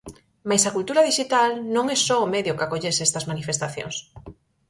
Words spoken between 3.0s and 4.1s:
estas manifestacións.